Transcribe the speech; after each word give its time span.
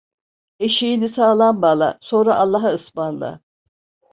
Eşeğini 0.59 1.09
sağlam 1.09 1.61
bağla, 1.61 1.89
sonra 2.01 2.35
Allah'a 2.35 2.71
ısmarla. 2.73 3.31